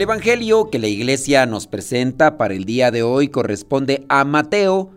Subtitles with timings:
[0.00, 4.92] El Evangelio que la iglesia nos presenta para el día de hoy corresponde a Mateo,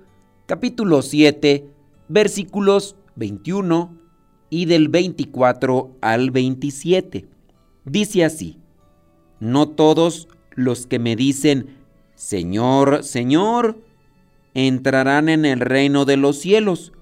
[0.45, 1.65] capítulo 7,
[2.07, 3.97] versículos 21
[4.49, 7.27] y del 24 al 27.
[7.83, 8.59] Dice así,
[9.41, 11.79] no todos los que me dicen,
[12.15, 13.83] Señor, Señor,
[14.53, 16.93] entrarán en el reino de los cielos,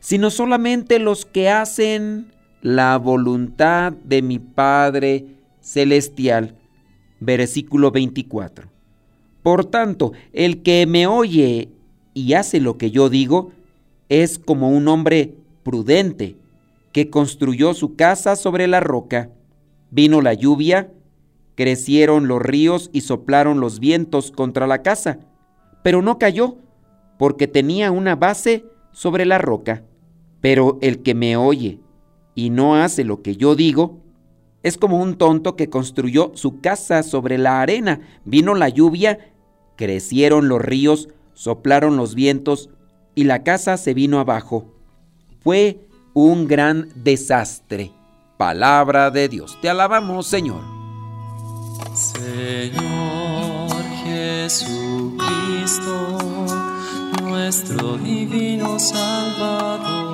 [0.00, 2.32] sino solamente los que hacen
[2.62, 5.26] la voluntad de mi Padre
[5.60, 6.56] Celestial
[7.24, 8.68] versículo 24.
[9.42, 11.68] Por tanto, el que me oye
[12.14, 13.52] y hace lo que yo digo,
[14.08, 16.36] es como un hombre prudente
[16.92, 19.30] que construyó su casa sobre la roca.
[19.90, 20.92] Vino la lluvia,
[21.56, 25.18] crecieron los ríos y soplaron los vientos contra la casa,
[25.82, 26.56] pero no cayó,
[27.18, 29.82] porque tenía una base sobre la roca.
[30.40, 31.80] Pero el que me oye
[32.34, 33.98] y no hace lo que yo digo,
[34.64, 38.00] es como un tonto que construyó su casa sobre la arena.
[38.24, 39.32] Vino la lluvia,
[39.76, 42.70] crecieron los ríos, soplaron los vientos
[43.14, 44.72] y la casa se vino abajo.
[45.40, 47.92] Fue un gran desastre.
[48.38, 49.58] Palabra de Dios.
[49.60, 50.62] Te alabamos, Señor.
[51.92, 53.70] Señor
[54.02, 55.18] Jesucristo,
[57.22, 60.13] nuestro divino Salvador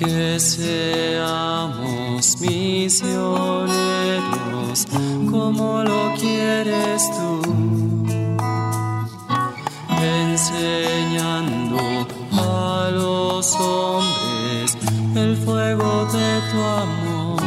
[0.00, 1.60] Que seamos
[2.40, 3.68] misioneros
[5.30, 7.42] como lo quieres tú,
[10.02, 11.76] enseñando
[12.32, 14.78] a los hombres
[15.14, 17.42] el fuego de tu amor.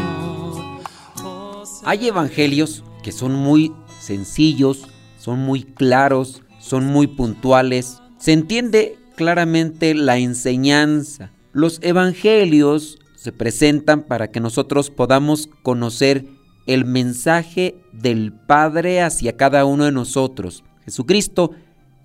[1.86, 4.88] Hay evangelios que son muy sencillos,
[5.18, 7.98] son muy claros, son muy puntuales.
[8.20, 16.26] Se entiende claramente la enseñanza los evangelios se presentan para que nosotros podamos conocer
[16.66, 20.64] el mensaje del Padre hacia cada uno de nosotros.
[20.84, 21.52] Jesucristo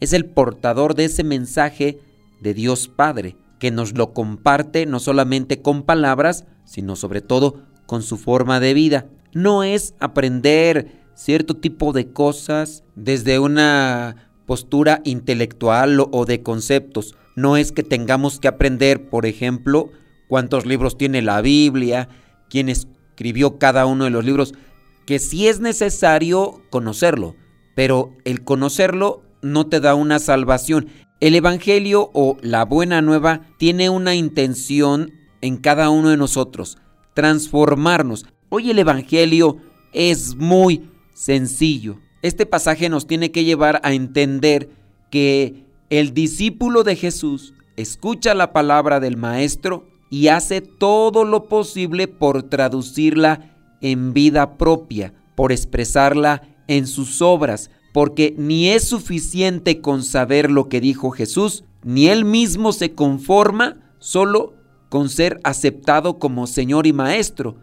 [0.00, 1.98] es el portador de ese mensaje
[2.40, 8.02] de Dios Padre, que nos lo comparte no solamente con palabras, sino sobre todo con
[8.02, 9.06] su forma de vida.
[9.32, 17.58] No es aprender cierto tipo de cosas desde una postura intelectual o de conceptos no
[17.58, 19.90] es que tengamos que aprender, por ejemplo,
[20.26, 22.08] cuántos libros tiene la Biblia,
[22.48, 24.54] quién escribió cada uno de los libros,
[25.06, 27.36] que sí es necesario conocerlo,
[27.76, 30.88] pero el conocerlo no te da una salvación.
[31.20, 36.78] El Evangelio o la buena nueva tiene una intención en cada uno de nosotros,
[37.12, 38.24] transformarnos.
[38.48, 39.58] Hoy el Evangelio
[39.92, 42.00] es muy sencillo.
[42.22, 44.70] Este pasaje nos tiene que llevar a entender
[45.10, 52.08] que el discípulo de Jesús escucha la palabra del Maestro y hace todo lo posible
[52.08, 60.02] por traducirla en vida propia, por expresarla en sus obras, porque ni es suficiente con
[60.02, 64.54] saber lo que dijo Jesús, ni él mismo se conforma solo
[64.88, 67.56] con ser aceptado como Señor y Maestro,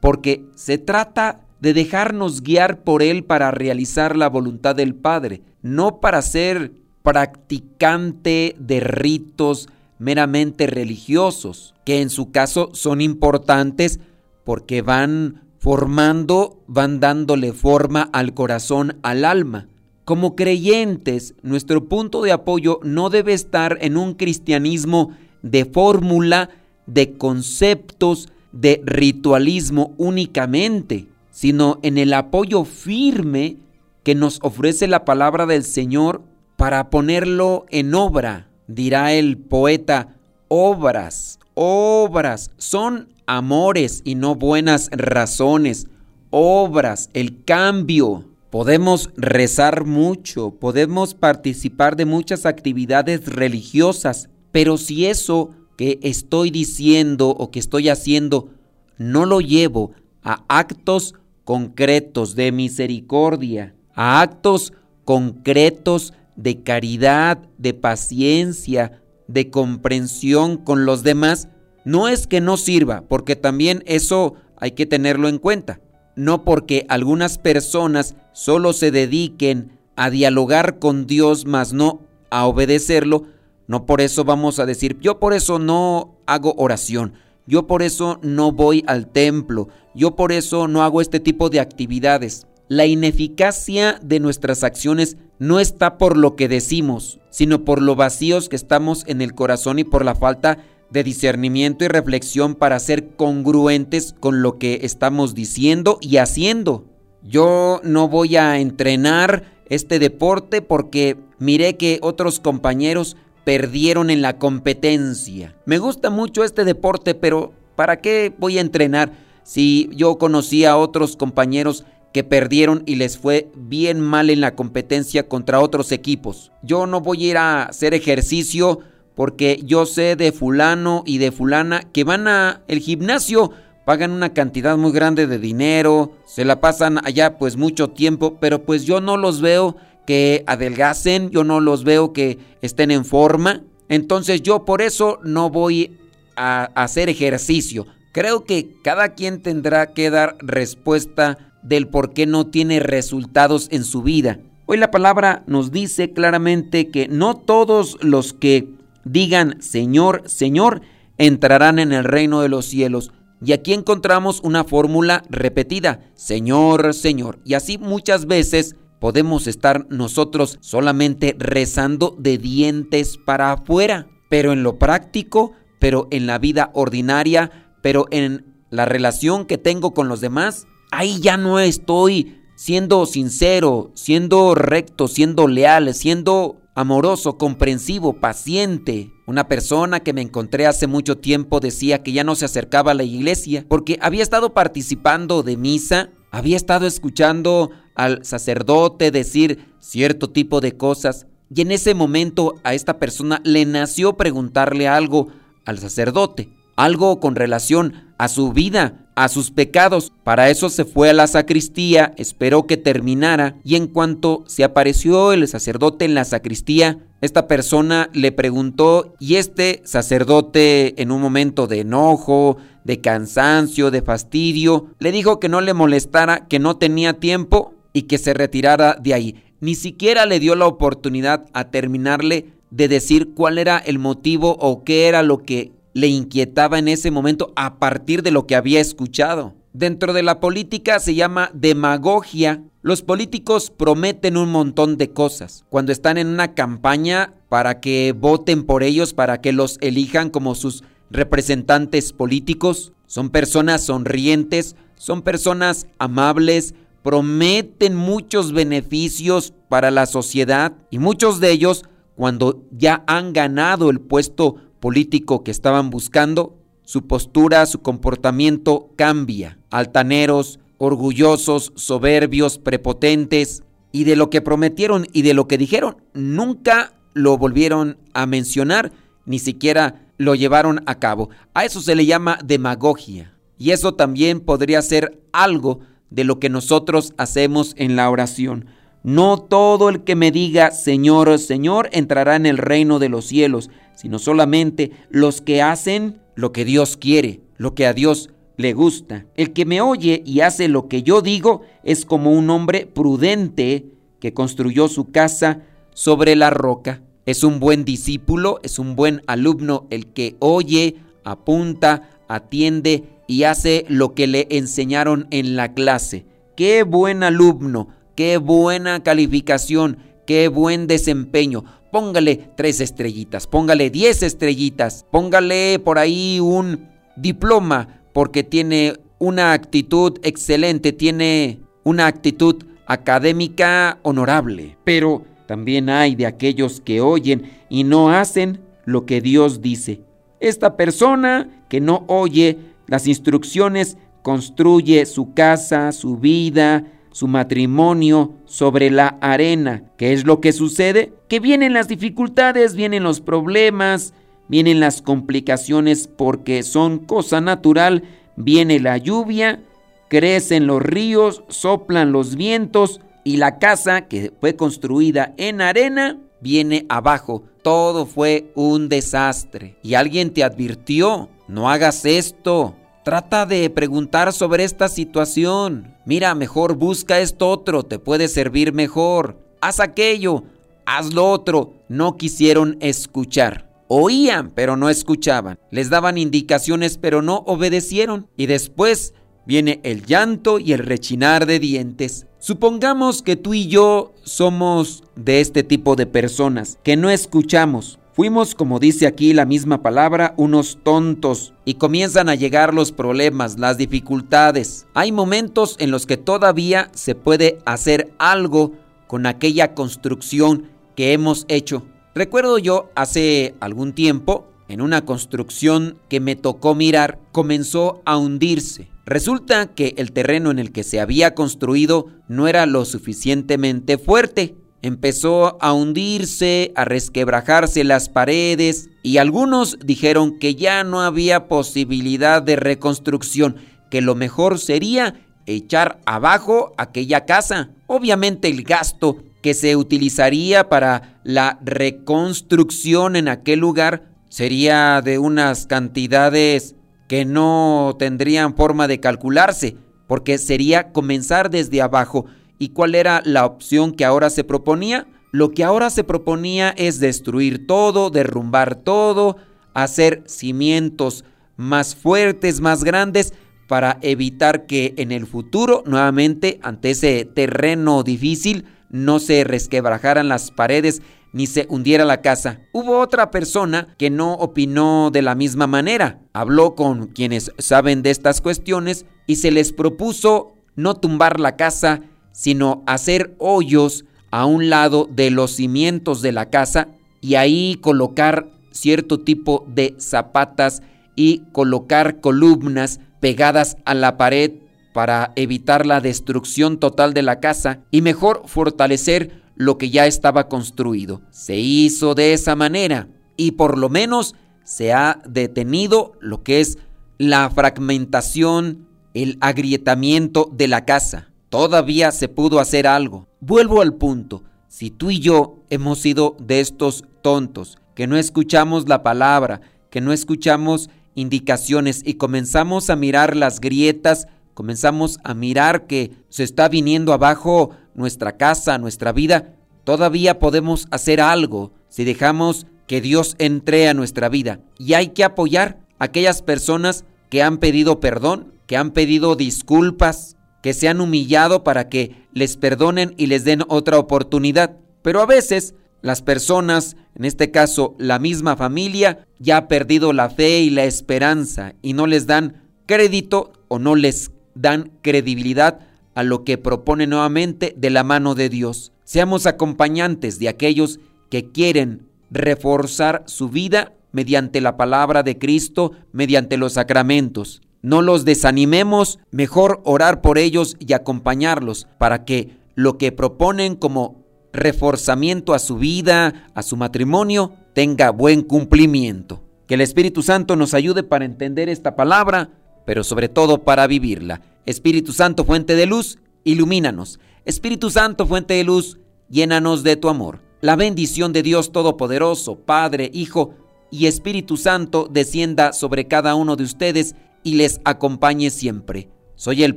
[0.00, 6.00] porque se trata de dejarnos guiar por Él para realizar la voluntad del Padre, no
[6.00, 6.72] para ser
[7.02, 9.68] practicante de ritos
[9.98, 14.00] meramente religiosos, que en su caso son importantes
[14.44, 19.68] porque van formando, van dándole forma al corazón, al alma.
[20.04, 25.10] Como creyentes, nuestro punto de apoyo no debe estar en un cristianismo
[25.42, 26.50] de fórmula,
[26.86, 31.06] de conceptos, de ritualismo únicamente,
[31.38, 33.58] sino en el apoyo firme
[34.02, 36.20] que nos ofrece la palabra del Señor
[36.56, 40.16] para ponerlo en obra, dirá el poeta,
[40.48, 45.86] obras, obras, son amores y no buenas razones,
[46.30, 55.50] obras, el cambio, Podemos rezar mucho, podemos participar de muchas actividades religiosas, pero si eso
[55.76, 58.48] que estoy diciendo o que estoy haciendo
[58.96, 59.92] no lo llevo
[60.22, 61.14] a actos
[61.48, 64.74] concretos de misericordia, a actos
[65.06, 71.48] concretos de caridad, de paciencia, de comprensión con los demás,
[71.86, 75.80] no es que no sirva, porque también eso hay que tenerlo en cuenta.
[76.16, 83.24] No porque algunas personas solo se dediquen a dialogar con Dios, mas no a obedecerlo,
[83.66, 87.14] no por eso vamos a decir, yo por eso no hago oración,
[87.48, 91.60] yo por eso no voy al templo, yo por eso no hago este tipo de
[91.60, 92.46] actividades.
[92.68, 98.50] La ineficacia de nuestras acciones no está por lo que decimos, sino por lo vacíos
[98.50, 100.58] que estamos en el corazón y por la falta
[100.90, 106.84] de discernimiento y reflexión para ser congruentes con lo que estamos diciendo y haciendo.
[107.22, 113.16] Yo no voy a entrenar este deporte porque miré que otros compañeros
[113.48, 115.54] perdieron en la competencia.
[115.64, 119.10] Me gusta mucho este deporte, pero ¿para qué voy a entrenar
[119.42, 124.54] si yo conocí a otros compañeros que perdieron y les fue bien mal en la
[124.54, 126.52] competencia contra otros equipos?
[126.62, 128.80] Yo no voy a ir a hacer ejercicio
[129.14, 133.52] porque yo sé de fulano y de fulana que van a el gimnasio
[133.86, 138.66] pagan una cantidad muy grande de dinero, se la pasan allá pues mucho tiempo, pero
[138.66, 139.76] pues yo no los veo
[140.08, 143.60] que adelgacen, yo no los veo que estén en forma.
[143.90, 145.98] Entonces yo por eso no voy
[146.34, 147.86] a hacer ejercicio.
[148.12, 153.84] Creo que cada quien tendrá que dar respuesta del por qué no tiene resultados en
[153.84, 154.38] su vida.
[154.64, 158.66] Hoy la palabra nos dice claramente que no todos los que
[159.04, 160.80] digan Señor, Señor,
[161.18, 163.12] entrarán en el reino de los cielos.
[163.44, 167.40] Y aquí encontramos una fórmula repetida, Señor, Señor.
[167.44, 174.62] Y así muchas veces podemos estar nosotros solamente rezando de dientes para afuera, pero en
[174.62, 180.20] lo práctico, pero en la vida ordinaria, pero en la relación que tengo con los
[180.20, 189.10] demás, ahí ya no estoy siendo sincero, siendo recto, siendo leal, siendo amoroso, comprensivo, paciente.
[189.26, 192.94] Una persona que me encontré hace mucho tiempo decía que ya no se acercaba a
[192.94, 200.30] la iglesia porque había estado participando de misa, había estado escuchando al sacerdote decir cierto
[200.30, 205.28] tipo de cosas y en ese momento a esta persona le nació preguntarle algo
[205.64, 210.12] al sacerdote, algo con relación a su vida, a sus pecados.
[210.24, 215.32] Para eso se fue a la sacristía, esperó que terminara y en cuanto se apareció
[215.32, 221.66] el sacerdote en la sacristía, esta persona le preguntó y este sacerdote en un momento
[221.66, 222.58] de enojo,
[222.88, 228.04] de cansancio, de fastidio, le dijo que no le molestara, que no tenía tiempo y
[228.04, 229.44] que se retirara de ahí.
[229.60, 234.84] Ni siquiera le dio la oportunidad a terminarle de decir cuál era el motivo o
[234.84, 238.80] qué era lo que le inquietaba en ese momento a partir de lo que había
[238.80, 239.52] escuchado.
[239.74, 242.62] Dentro de la política se llama demagogia.
[242.80, 245.66] Los políticos prometen un montón de cosas.
[245.68, 250.54] Cuando están en una campaña para que voten por ellos, para que los elijan como
[250.54, 260.74] sus representantes políticos, son personas sonrientes, son personas amables, prometen muchos beneficios para la sociedad
[260.90, 261.84] y muchos de ellos,
[262.16, 269.58] cuando ya han ganado el puesto político que estaban buscando, su postura, su comportamiento cambia.
[269.70, 273.62] Altaneros, orgullosos, soberbios, prepotentes,
[273.92, 278.92] y de lo que prometieron y de lo que dijeron, nunca lo volvieron a mencionar,
[279.24, 281.30] ni siquiera lo llevaron a cabo.
[281.54, 283.32] A eso se le llama demagogia.
[283.56, 288.66] Y eso también podría ser algo de lo que nosotros hacemos en la oración.
[289.02, 293.70] No todo el que me diga Señor, Señor entrará en el reino de los cielos,
[293.94, 299.26] sino solamente los que hacen lo que Dios quiere, lo que a Dios le gusta.
[299.34, 303.86] El que me oye y hace lo que yo digo es como un hombre prudente
[304.20, 305.62] que construyó su casa
[305.94, 307.02] sobre la roca.
[307.28, 313.84] Es un buen discípulo, es un buen alumno el que oye, apunta, atiende y hace
[313.90, 316.24] lo que le enseñaron en la clase.
[316.56, 321.64] Qué buen alumno, qué buena calificación, qué buen desempeño.
[321.92, 330.18] Póngale tres estrellitas, póngale diez estrellitas, póngale por ahí un diploma porque tiene una actitud
[330.22, 334.78] excelente, tiene una actitud académica honorable.
[334.84, 340.02] Pero también hay de aquellos que oyen y no hacen lo que Dios dice.
[340.40, 348.90] Esta persona que no oye las instrucciones construye su casa, su vida, su matrimonio sobre
[348.90, 349.84] la arena.
[349.96, 351.14] ¿Qué es lo que sucede?
[351.28, 354.12] Que vienen las dificultades, vienen los problemas,
[354.48, 358.02] vienen las complicaciones porque son cosa natural,
[358.36, 359.62] viene la lluvia,
[360.08, 366.86] crecen los ríos, soplan los vientos y la casa que fue construida en arena viene
[366.88, 367.42] abajo.
[367.62, 369.76] Todo fue un desastre.
[369.82, 375.94] Y alguien te advirtió, no hagas esto, Trata de preguntar sobre esta situación.
[376.04, 379.38] Mira, mejor busca esto otro, te puede servir mejor.
[379.62, 380.44] Haz aquello,
[380.84, 381.74] haz lo otro.
[381.88, 383.70] No quisieron escuchar.
[383.88, 385.58] Oían, pero no escuchaban.
[385.70, 388.26] Les daban indicaciones, pero no obedecieron.
[388.36, 389.14] Y después
[389.48, 392.26] viene el llanto y el rechinar de dientes.
[392.38, 398.56] Supongamos que tú y yo somos de este tipo de personas, que no escuchamos, Fuimos,
[398.56, 403.78] como dice aquí la misma palabra, unos tontos y comienzan a llegar los problemas, las
[403.78, 404.88] dificultades.
[404.92, 408.72] Hay momentos en los que todavía se puede hacer algo
[409.06, 411.86] con aquella construcción que hemos hecho.
[412.12, 418.88] Recuerdo yo hace algún tiempo, en una construcción que me tocó mirar, comenzó a hundirse.
[419.08, 424.54] Resulta que el terreno en el que se había construido no era lo suficientemente fuerte
[424.82, 432.42] empezó a hundirse, a resquebrajarse las paredes y algunos dijeron que ya no había posibilidad
[432.42, 433.56] de reconstrucción,
[433.90, 435.14] que lo mejor sería
[435.46, 437.70] echar abajo aquella casa.
[437.86, 445.66] Obviamente el gasto que se utilizaría para la reconstrucción en aquel lugar sería de unas
[445.66, 446.74] cantidades
[447.08, 452.26] que no tendrían forma de calcularse, porque sería comenzar desde abajo
[452.58, 455.06] ¿Y cuál era la opción que ahora se proponía?
[455.30, 459.36] Lo que ahora se proponía es destruir todo, derrumbar todo,
[459.74, 461.24] hacer cimientos
[461.56, 463.32] más fuertes, más grandes,
[463.68, 470.50] para evitar que en el futuro, nuevamente, ante ese terreno difícil, no se resquebrajaran las
[470.50, 472.60] paredes ni se hundiera la casa.
[472.72, 476.20] Hubo otra persona que no opinó de la misma manera.
[476.32, 482.00] Habló con quienes saben de estas cuestiones y se les propuso no tumbar la casa,
[482.32, 486.88] sino hacer hoyos a un lado de los cimientos de la casa
[487.20, 490.82] y ahí colocar cierto tipo de zapatas
[491.16, 494.52] y colocar columnas pegadas a la pared
[494.92, 500.48] para evitar la destrucción total de la casa y mejor fortalecer lo que ya estaba
[500.48, 501.20] construido.
[501.30, 504.34] Se hizo de esa manera y por lo menos
[504.64, 506.78] se ha detenido lo que es
[507.18, 513.28] la fragmentación, el agrietamiento de la casa todavía se pudo hacer algo.
[513.40, 514.42] Vuelvo al punto.
[514.68, 519.60] Si tú y yo hemos sido de estos tontos, que no escuchamos la palabra,
[519.90, 526.44] que no escuchamos indicaciones y comenzamos a mirar las grietas, comenzamos a mirar que se
[526.44, 533.36] está viniendo abajo nuestra casa, nuestra vida, todavía podemos hacer algo si dejamos que Dios
[533.38, 534.60] entre a nuestra vida.
[534.78, 540.36] Y hay que apoyar a aquellas personas que han pedido perdón, que han pedido disculpas,
[540.62, 544.76] que se han humillado para que les perdonen y les den otra oportunidad.
[545.02, 550.30] Pero a veces las personas, en este caso la misma familia, ya ha perdido la
[550.30, 555.80] fe y la esperanza y no les dan crédito o no les dan credibilidad
[556.18, 558.90] a lo que propone nuevamente de la mano de Dios.
[559.04, 560.98] Seamos acompañantes de aquellos
[561.30, 567.62] que quieren reforzar su vida mediante la palabra de Cristo, mediante los sacramentos.
[567.82, 574.24] No los desanimemos, mejor orar por ellos y acompañarlos para que lo que proponen como
[574.52, 579.44] reforzamiento a su vida, a su matrimonio, tenga buen cumplimiento.
[579.68, 582.50] Que el Espíritu Santo nos ayude para entender esta palabra,
[582.88, 584.40] pero sobre todo para vivirla.
[584.64, 587.20] Espíritu Santo, fuente de luz, ilumínanos.
[587.44, 590.40] Espíritu Santo, fuente de luz, llénanos de tu amor.
[590.62, 593.52] La bendición de Dios Todopoderoso, Padre, Hijo
[593.90, 599.10] y Espíritu Santo descienda sobre cada uno de ustedes y les acompañe siempre.
[599.34, 599.76] Soy el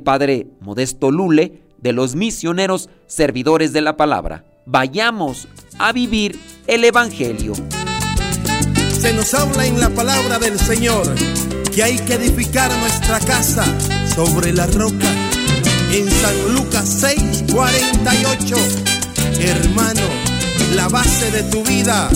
[0.00, 4.46] Padre Modesto Lule de los misioneros servidores de la palabra.
[4.64, 7.52] Vayamos a vivir el Evangelio.
[8.98, 11.14] Se nos habla en la palabra del Señor
[11.74, 13.64] que hay que edificar nuestra casa
[14.14, 15.10] sobre la roca.
[15.92, 18.56] En San Lucas 6, 48.
[19.40, 20.06] Hermano,
[20.74, 22.08] la base de tu vida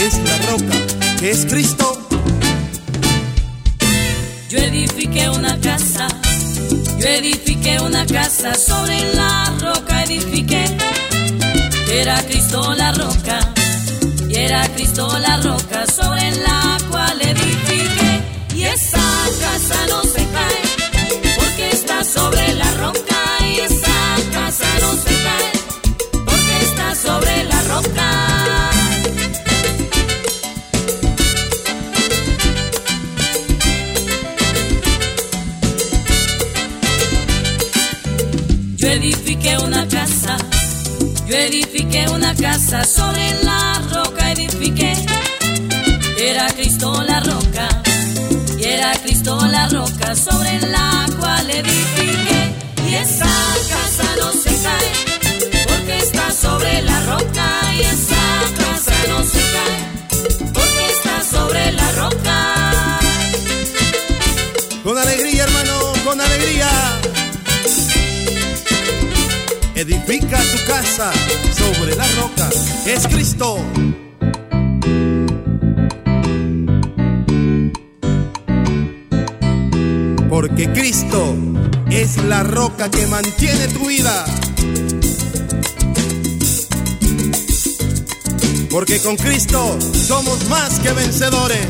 [0.00, 1.98] es la roca, que es Cristo
[4.48, 6.08] yo edifiqué una casa,
[6.98, 10.64] yo edifiqué una casa sobre la roca edifiqué.
[11.92, 13.40] Era Cristo la roca,
[14.26, 17.67] y era Cristo la roca sobre la cual edifiqué.
[22.04, 25.52] Sobre la roca y esa casa casa no se cae
[26.24, 28.08] porque está sobre la roca.
[38.76, 40.38] Yo edifiqué una casa,
[49.18, 52.54] Cristo la roca sobre la cual edifiqué.
[52.88, 53.26] Y esa
[53.68, 57.74] casa no se cae, porque está sobre la roca.
[57.76, 58.22] Y esa
[58.56, 63.00] casa no se cae, porque está sobre la roca.
[64.84, 66.70] Con alegría, hermano, con alegría.
[69.74, 71.10] Edifica tu casa
[71.56, 72.48] sobre la roca.
[72.86, 73.58] Es Cristo.
[80.40, 81.34] Porque Cristo
[81.90, 84.24] es la roca que mantiene tu vida.
[88.70, 91.66] Porque con Cristo somos más que vencedores.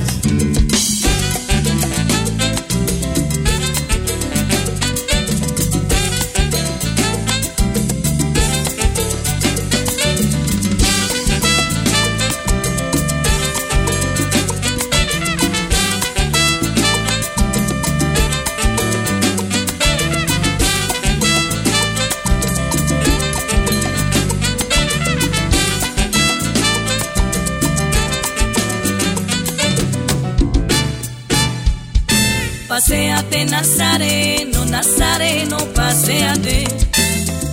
[32.88, 36.64] Paseate Nazareno, Nazareno, paseate.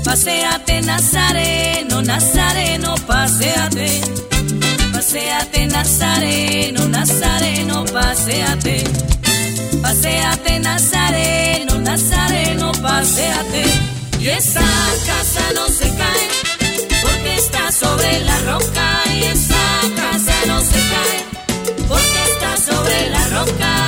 [0.05, 3.99] Paseate Nazareno, Nazareno, paseate.
[4.93, 8.83] Paseate Nazareno, Nazareno, paseate.
[9.81, 13.65] Paseate Nazareno, Nazareno, paseate.
[14.21, 16.29] Y esa casa no se cae
[17.01, 19.03] porque está sobre la roca.
[19.13, 21.25] Y esa casa no se cae
[21.89, 23.84] porque está sobre la roca.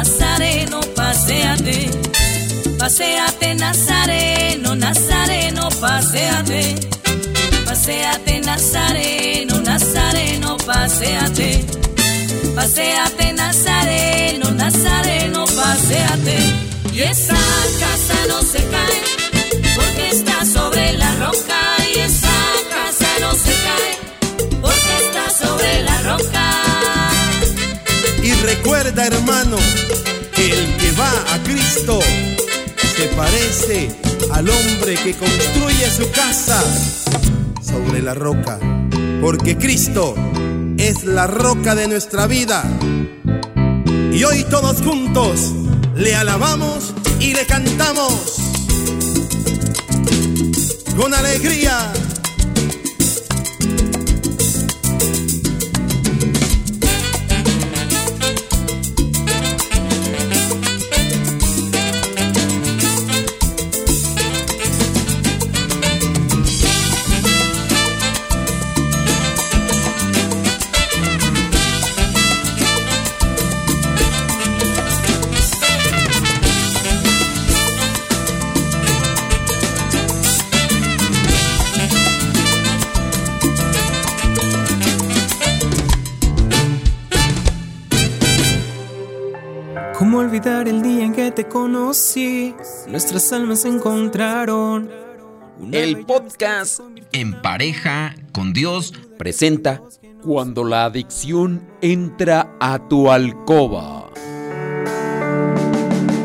[0.00, 1.90] Nazareno, paseate.
[2.78, 6.74] Paseate Nazareno, Nazareno, paseate.
[7.66, 11.66] Paseate Nazareno, Nazareno, paseate.
[12.56, 16.38] Paseate Nazareno, Nazareno, paseate.
[16.94, 17.36] Y esa
[17.82, 19.00] casa no se cae
[19.76, 21.60] porque está sobre la roca.
[21.94, 22.38] Y esa
[22.74, 23.92] casa no se cae
[24.62, 25.89] porque está sobre la roca.
[28.62, 29.56] Recuerda, hermano,
[30.34, 31.98] que el que va a Cristo
[32.94, 33.90] se parece
[34.32, 36.62] al hombre que construye su casa
[37.62, 38.58] sobre la roca.
[39.22, 40.14] Porque Cristo
[40.76, 42.62] es la roca de nuestra vida.
[44.12, 45.52] Y hoy todos juntos
[45.94, 48.12] le alabamos y le cantamos
[50.98, 51.92] con alegría.
[90.60, 92.54] Olvidar el día en que te conocí?
[92.88, 94.90] Nuestras almas se encontraron.
[95.72, 96.80] El podcast
[97.12, 99.82] En pareja con Dios presenta
[100.22, 104.10] Cuando la adicción entra a tu alcoba.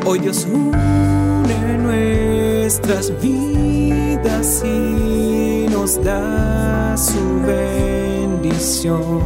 [0.05, 9.23] Hoy Dios une nuestras vidas y nos da su bendición.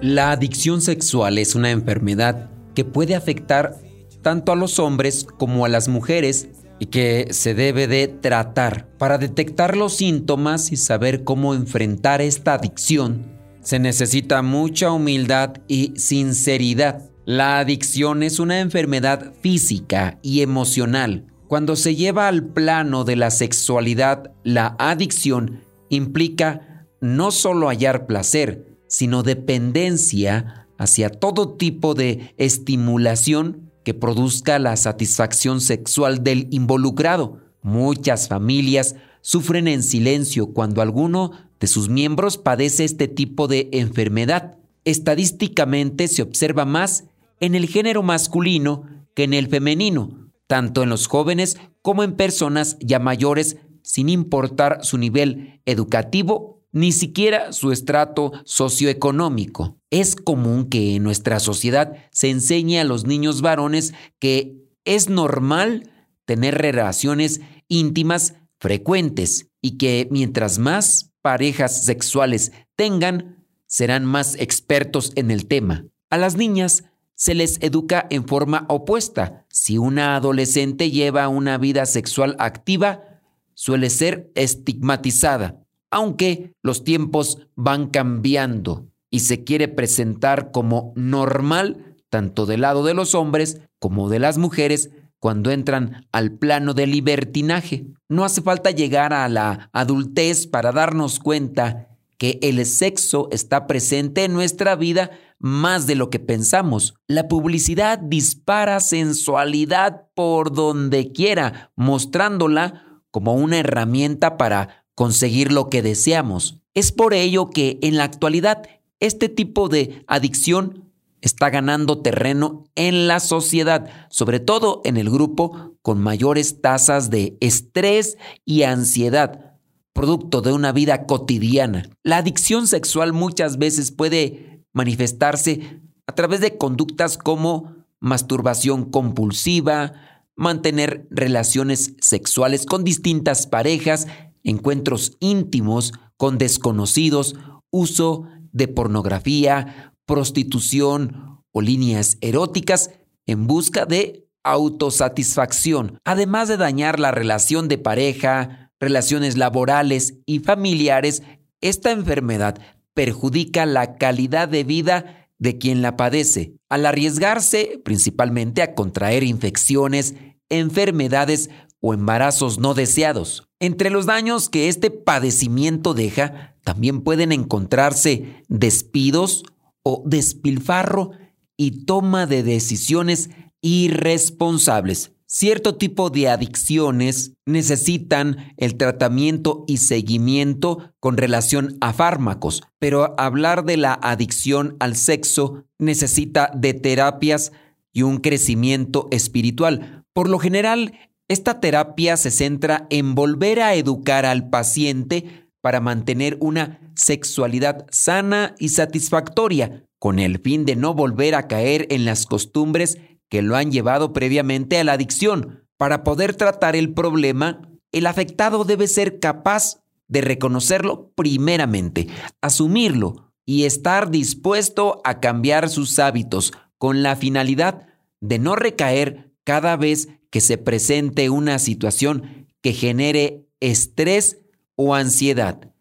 [0.00, 3.85] La adicción sexual es una enfermedad que puede afectar
[4.26, 6.48] tanto a los hombres como a las mujeres
[6.80, 8.88] y que se debe de tratar.
[8.98, 13.24] Para detectar los síntomas y saber cómo enfrentar esta adicción,
[13.60, 17.08] se necesita mucha humildad y sinceridad.
[17.24, 21.26] La adicción es una enfermedad física y emocional.
[21.46, 28.76] Cuando se lleva al plano de la sexualidad, la adicción implica no solo hallar placer,
[28.88, 37.38] sino dependencia hacia todo tipo de estimulación que produzca la satisfacción sexual del involucrado.
[37.62, 44.58] Muchas familias sufren en silencio cuando alguno de sus miembros padece este tipo de enfermedad.
[44.84, 47.04] Estadísticamente se observa más
[47.38, 52.78] en el género masculino que en el femenino, tanto en los jóvenes como en personas
[52.80, 59.78] ya mayores, sin importar su nivel educativo ni siquiera su estrato socioeconómico.
[59.88, 65.90] Es común que en nuestra sociedad se enseñe a los niños varones que es normal
[66.26, 75.30] tener relaciones íntimas frecuentes y que mientras más parejas sexuales tengan, serán más expertos en
[75.30, 75.86] el tema.
[76.10, 76.84] A las niñas
[77.14, 79.46] se les educa en forma opuesta.
[79.48, 83.22] Si una adolescente lleva una vida sexual activa,
[83.54, 85.65] suele ser estigmatizada,
[85.96, 92.92] aunque los tiempos van cambiando y se quiere presentar como normal tanto del lado de
[92.92, 97.86] los hombres como de las mujeres cuando entran al plano del libertinaje.
[98.10, 104.24] No hace falta llegar a la adultez para darnos cuenta que el sexo está presente
[104.24, 106.94] en nuestra vida más de lo que pensamos.
[107.06, 115.82] La publicidad dispara sensualidad por donde quiera, mostrándola como una herramienta para conseguir lo que
[115.82, 116.58] deseamos.
[116.74, 118.62] Es por ello que en la actualidad
[118.98, 125.76] este tipo de adicción está ganando terreno en la sociedad, sobre todo en el grupo
[125.82, 129.54] con mayores tasas de estrés y ansiedad,
[129.92, 131.88] producto de una vida cotidiana.
[132.02, 139.92] La adicción sexual muchas veces puede manifestarse a través de conductas como masturbación compulsiva,
[140.36, 144.06] mantener relaciones sexuales con distintas parejas,
[144.46, 147.34] encuentros íntimos con desconocidos,
[147.70, 152.90] uso de pornografía, prostitución o líneas eróticas
[153.26, 161.24] en busca de autosatisfacción, además de dañar la relación de pareja, relaciones laborales y familiares,
[161.60, 162.60] esta enfermedad
[162.94, 170.14] perjudica la calidad de vida de quien la padece, al arriesgarse principalmente a contraer infecciones,
[170.48, 173.45] enfermedades o embarazos no deseados.
[173.58, 179.44] Entre los daños que este padecimiento deja, también pueden encontrarse despidos
[179.82, 181.12] o despilfarro
[181.56, 183.30] y toma de decisiones
[183.62, 185.12] irresponsables.
[185.28, 193.64] Cierto tipo de adicciones necesitan el tratamiento y seguimiento con relación a fármacos, pero hablar
[193.64, 197.52] de la adicción al sexo necesita de terapias
[197.92, 200.04] y un crecimiento espiritual.
[200.12, 200.92] Por lo general,
[201.28, 208.54] esta terapia se centra en volver a educar al paciente para mantener una sexualidad sana
[208.58, 213.56] y satisfactoria, con el fin de no volver a caer en las costumbres que lo
[213.56, 215.64] han llevado previamente a la adicción.
[215.76, 217.60] Para poder tratar el problema,
[217.90, 222.06] el afectado debe ser capaz de reconocerlo primeramente,
[222.40, 227.88] asumirlo y estar dispuesto a cambiar sus hábitos con la finalidad
[228.20, 234.40] de no recaer cada vez que se presente una situación que genere estrés
[234.74, 235.72] o ansiedad.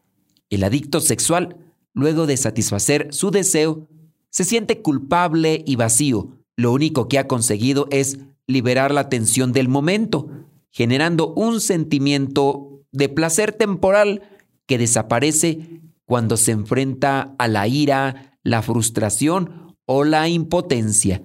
[0.51, 1.57] El adicto sexual,
[1.91, 3.89] luego de satisfacer su deseo,
[4.29, 6.37] se siente culpable y vacío.
[6.55, 10.29] Lo único que ha conseguido es liberar la tensión del momento,
[10.69, 14.21] generando un sentimiento de placer temporal
[14.67, 21.23] que desaparece cuando se enfrenta a la ira, la frustración o la impotencia.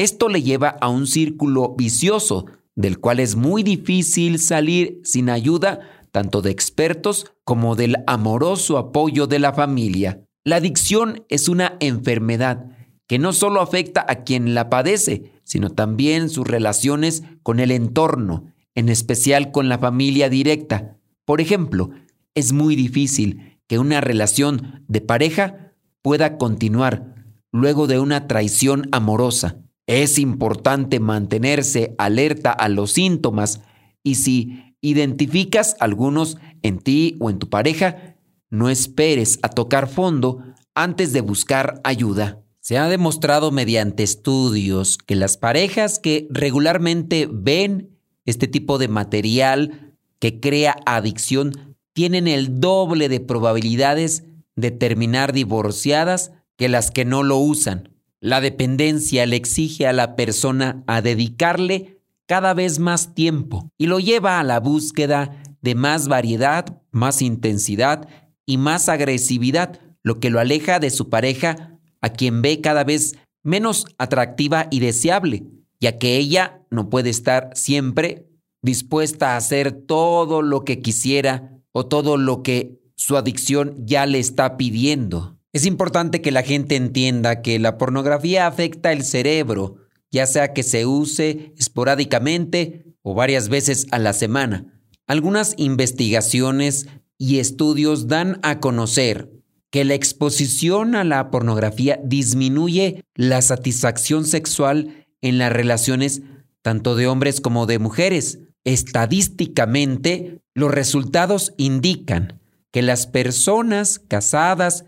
[0.00, 5.80] Esto le lleva a un círculo vicioso del cual es muy difícil salir sin ayuda
[6.10, 10.24] tanto de expertos como del amoroso apoyo de la familia.
[10.42, 12.64] La adicción es una enfermedad
[13.06, 18.54] que no solo afecta a quien la padece, sino también sus relaciones con el entorno,
[18.74, 20.96] en especial con la familia directa.
[21.26, 21.90] Por ejemplo,
[22.34, 27.16] es muy difícil que una relación de pareja pueda continuar
[27.52, 29.58] luego de una traición amorosa.
[29.90, 33.60] Es importante mantenerse alerta a los síntomas
[34.04, 38.16] y si identificas algunos en ti o en tu pareja,
[38.50, 40.44] no esperes a tocar fondo
[40.76, 42.40] antes de buscar ayuda.
[42.60, 49.96] Se ha demostrado mediante estudios que las parejas que regularmente ven este tipo de material
[50.20, 54.22] que crea adicción tienen el doble de probabilidades
[54.54, 57.99] de terminar divorciadas que las que no lo usan.
[58.20, 63.98] La dependencia le exige a la persona a dedicarle cada vez más tiempo y lo
[63.98, 68.08] lleva a la búsqueda de más variedad, más intensidad
[68.44, 73.16] y más agresividad, lo que lo aleja de su pareja, a quien ve cada vez
[73.42, 75.44] menos atractiva y deseable,
[75.80, 78.26] ya que ella no puede estar siempre
[78.62, 84.18] dispuesta a hacer todo lo que quisiera o todo lo que su adicción ya le
[84.18, 85.39] está pidiendo.
[85.52, 89.76] Es importante que la gente entienda que la pornografía afecta el cerebro,
[90.10, 94.80] ya sea que se use esporádicamente o varias veces a la semana.
[95.06, 96.86] Algunas investigaciones
[97.18, 99.30] y estudios dan a conocer
[99.70, 106.22] que la exposición a la pornografía disminuye la satisfacción sexual en las relaciones
[106.62, 108.38] tanto de hombres como de mujeres.
[108.64, 114.84] Estadísticamente, los resultados indican que las personas casadas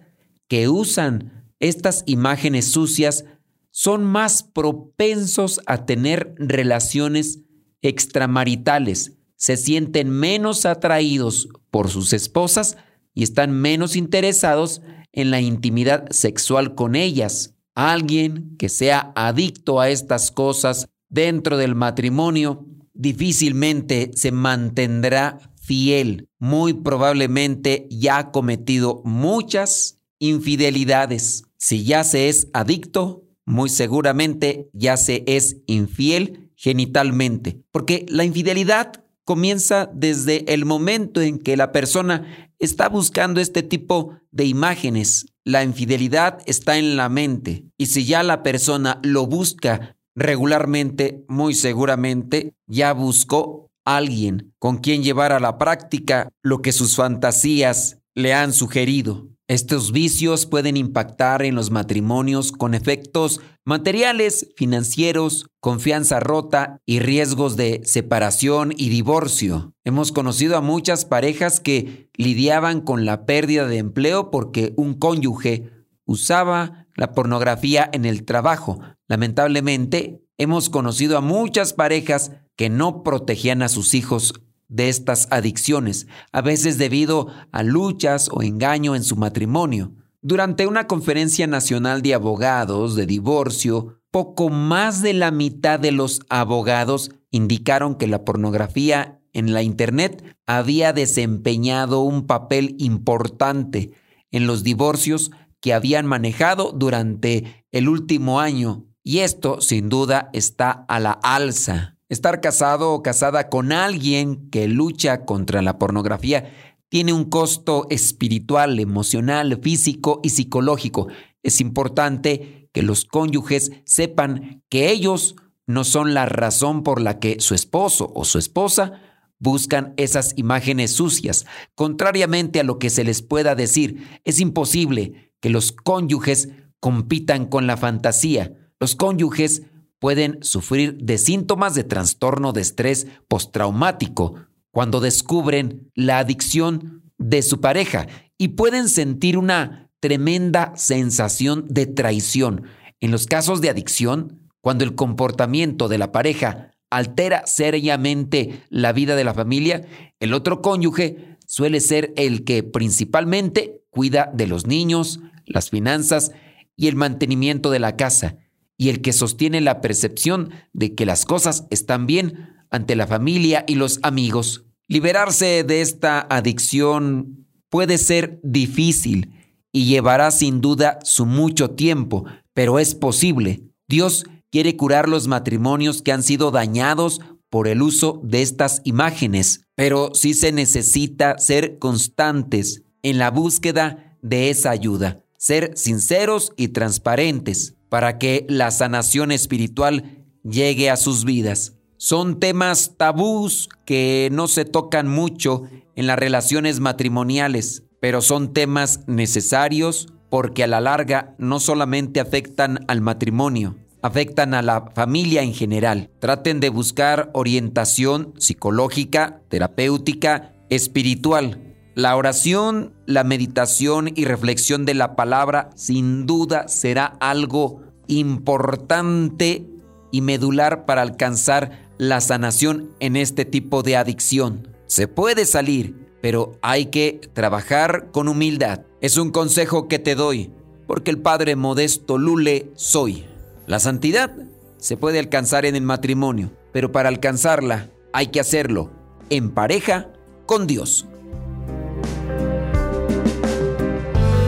[0.52, 3.24] que usan estas imágenes sucias
[3.70, 7.38] son más propensos a tener relaciones
[7.80, 12.76] extramaritales, se sienten menos atraídos por sus esposas
[13.14, 17.54] y están menos interesados en la intimidad sexual con ellas.
[17.74, 26.28] Alguien que sea adicto a estas cosas dentro del matrimonio difícilmente se mantendrá fiel.
[26.38, 31.42] Muy probablemente ya ha cometido muchas infidelidades.
[31.58, 37.60] Si ya se es adicto, muy seguramente ya se es infiel genitalmente.
[37.72, 44.16] Porque la infidelidad comienza desde el momento en que la persona está buscando este tipo
[44.30, 45.26] de imágenes.
[45.44, 51.54] La infidelidad está en la mente y si ya la persona lo busca regularmente, muy
[51.54, 58.34] seguramente ya buscó alguien con quien llevar a la práctica lo que sus fantasías le
[58.34, 59.31] han sugerido.
[59.48, 67.56] Estos vicios pueden impactar en los matrimonios con efectos materiales, financieros, confianza rota y riesgos
[67.56, 69.74] de separación y divorcio.
[69.84, 75.70] Hemos conocido a muchas parejas que lidiaban con la pérdida de empleo porque un cónyuge
[76.04, 78.80] usaba la pornografía en el trabajo.
[79.08, 84.34] Lamentablemente, hemos conocido a muchas parejas que no protegían a sus hijos
[84.72, 89.92] de estas adicciones, a veces debido a luchas o engaño en su matrimonio.
[90.22, 96.20] Durante una conferencia nacional de abogados de divorcio, poco más de la mitad de los
[96.28, 103.92] abogados indicaron que la pornografía en la Internet había desempeñado un papel importante
[104.30, 105.30] en los divorcios
[105.60, 108.86] que habían manejado durante el último año.
[109.02, 111.96] Y esto, sin duda, está a la alza.
[112.12, 116.52] Estar casado o casada con alguien que lucha contra la pornografía
[116.90, 121.08] tiene un costo espiritual, emocional, físico y psicológico.
[121.42, 127.40] Es importante que los cónyuges sepan que ellos no son la razón por la que
[127.40, 129.00] su esposo o su esposa
[129.38, 131.46] buscan esas imágenes sucias.
[131.74, 137.66] Contrariamente a lo que se les pueda decir, es imposible que los cónyuges compitan con
[137.66, 138.52] la fantasía.
[138.78, 139.62] Los cónyuges
[140.02, 144.34] pueden sufrir de síntomas de trastorno de estrés postraumático
[144.72, 152.64] cuando descubren la adicción de su pareja y pueden sentir una tremenda sensación de traición.
[152.98, 159.14] En los casos de adicción, cuando el comportamiento de la pareja altera seriamente la vida
[159.14, 159.82] de la familia,
[160.18, 166.32] el otro cónyuge suele ser el que principalmente cuida de los niños, las finanzas
[166.74, 168.41] y el mantenimiento de la casa
[168.82, 173.64] y el que sostiene la percepción de que las cosas están bien ante la familia
[173.68, 174.64] y los amigos.
[174.88, 179.30] Liberarse de esta adicción puede ser difícil
[179.70, 183.62] y llevará sin duda su mucho tiempo, pero es posible.
[183.86, 189.60] Dios quiere curar los matrimonios que han sido dañados por el uso de estas imágenes,
[189.76, 196.68] pero sí se necesita ser constantes en la búsqueda de esa ayuda, ser sinceros y
[196.68, 201.74] transparentes para que la sanación espiritual llegue a sus vidas.
[201.98, 209.00] Son temas tabús que no se tocan mucho en las relaciones matrimoniales, pero son temas
[209.08, 215.52] necesarios porque a la larga no solamente afectan al matrimonio, afectan a la familia en
[215.52, 216.08] general.
[216.18, 225.14] Traten de buscar orientación psicológica, terapéutica, espiritual la oración, la meditación y reflexión de la
[225.14, 229.66] palabra sin duda será algo importante
[230.10, 234.68] y medular para alcanzar la sanación en este tipo de adicción.
[234.86, 238.80] Se puede salir, pero hay que trabajar con humildad.
[239.00, 240.50] Es un consejo que te doy,
[240.86, 243.26] porque el Padre Modesto Lule soy.
[243.66, 244.34] La santidad
[244.78, 248.90] se puede alcanzar en el matrimonio, pero para alcanzarla hay que hacerlo
[249.30, 250.08] en pareja
[250.46, 251.06] con Dios.